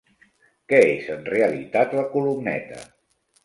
[0.73, 2.85] Què és en realitat la columneta?